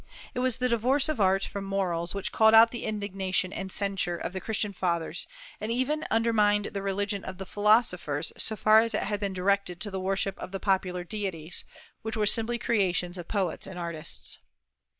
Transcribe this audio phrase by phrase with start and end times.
[0.33, 4.17] It was the divorce of art from morals which called out the indignation and censure
[4.17, 5.27] of the Christian fathers,
[5.59, 9.91] and even undermined the religion of philosophers so far as it had been directed to
[9.91, 11.63] the worship of the popular deities,
[12.01, 14.39] which were simply creations of poets and artists.